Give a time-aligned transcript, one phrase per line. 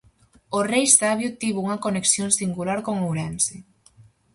[0.57, 3.55] O Rei Sabio tivo unha conexión singular con Ourense.